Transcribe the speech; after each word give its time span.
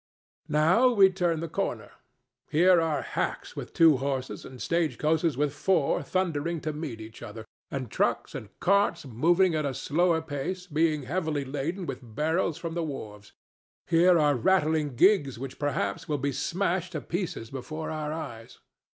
Now 0.49 0.89
we 0.89 1.11
turn 1.11 1.41
the 1.41 1.47
corner. 1.47 1.91
Here 2.49 2.81
are 2.81 3.03
hacks 3.03 3.55
with 3.55 3.71
two 3.71 3.97
horses 3.97 4.43
and 4.45 4.59
stage 4.59 4.97
coaches 4.97 5.37
with 5.37 5.53
four 5.53 6.01
thundering 6.01 6.59
to 6.61 6.73
meet 6.73 6.99
each 6.99 7.21
other, 7.21 7.45
and 7.69 7.91
trucks 7.91 8.33
and 8.33 8.49
carts 8.59 9.05
moving 9.05 9.53
at 9.53 9.63
a 9.63 9.75
slower 9.75 10.19
pace, 10.19 10.65
being 10.65 11.03
heavily 11.03 11.45
laden 11.45 11.85
with 11.85 11.99
barrels 12.01 12.57
from 12.57 12.73
the 12.73 12.81
wharves; 12.81 13.29
and 13.91 13.99
here 13.99 14.17
are 14.17 14.33
rattling 14.35 14.95
gigs 14.95 15.37
which 15.37 15.59
perhaps 15.59 16.09
will 16.09 16.17
be 16.17 16.31
smashed 16.31 16.93
to 16.93 17.01
pieces 17.01 17.51
before 17.51 17.91
our 17.91 18.11
eyes. 18.11 18.57